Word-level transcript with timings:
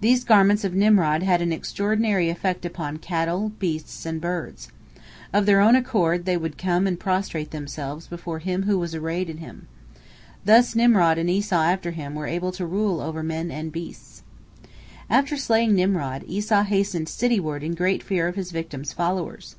These 0.00 0.22
garments 0.22 0.62
of 0.62 0.72
Nimrod 0.72 1.24
had 1.24 1.42
an 1.42 1.52
extraordinary 1.52 2.28
effect 2.30 2.64
upon 2.64 2.98
cattle, 2.98 3.50
beasts, 3.58 4.06
and 4.06 4.20
birds. 4.20 4.68
Of 5.32 5.46
their 5.46 5.60
own 5.60 5.74
accord 5.74 6.26
they 6.26 6.36
would 6.36 6.56
come 6.56 6.86
and 6.86 6.96
prostrate 7.00 7.50
themselves 7.50 8.06
before 8.06 8.38
him 8.38 8.62
who 8.62 8.78
was 8.78 8.94
arrayed 8.94 9.28
in 9.28 9.40
them. 9.40 9.66
Thus 10.44 10.76
Nimrod 10.76 11.18
and 11.18 11.28
Esau 11.28 11.64
after 11.64 11.90
him 11.90 12.14
were 12.14 12.28
able 12.28 12.52
to 12.52 12.64
rule 12.66 13.00
over 13.00 13.24
men 13.24 13.50
and 13.50 13.72
beasts. 13.72 14.22
After 15.10 15.36
slaying 15.36 15.74
Nimrod, 15.74 16.22
Esau 16.28 16.62
hastened 16.62 17.08
cityward 17.08 17.64
in 17.64 17.74
great 17.74 18.04
fear 18.04 18.28
of 18.28 18.36
his 18.36 18.52
victim's 18.52 18.92
followers. 18.92 19.56